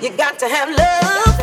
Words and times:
You 0.00 0.08
got 0.08 0.38
to 0.38 0.48
have 0.48 0.70
love. 0.70 1.39